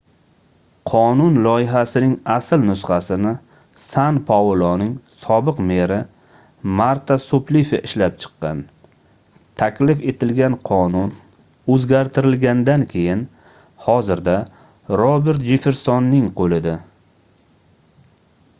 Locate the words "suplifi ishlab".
7.25-8.15